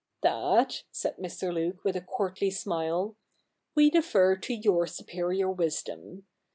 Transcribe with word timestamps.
'That,' 0.23 0.81
said 0.91 1.17
Mr. 1.17 1.53
Luke 1.53 1.83
with 1.83 1.95
a 1.95 2.01
courtly 2.01 2.49
smile,' 2.49 3.15
we 3.75 3.91
defer 3.91 4.35
to 4.37 4.53
your 4.55 4.87
superior 4.87 5.51
wisdom. 5.51 6.25